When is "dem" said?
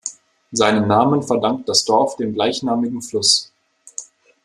2.15-2.33